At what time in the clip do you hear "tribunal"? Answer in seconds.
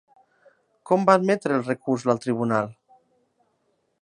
2.27-2.75